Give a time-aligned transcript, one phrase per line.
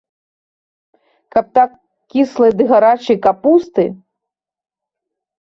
[1.35, 1.69] Каб так
[2.13, 3.87] кіслай ды гарачай капусты.